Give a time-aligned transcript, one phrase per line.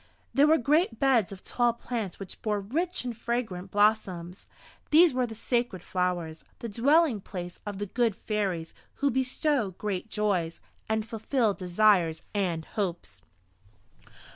[0.33, 4.47] There were great beds of tall plants which bore rich and fragrant blossoms.
[4.89, 10.09] These were the Sacred Flowers, the dwelling place of the Good Fairies, who bestow great
[10.09, 10.59] joys,
[10.89, 13.21] and fulfill desires and hopes.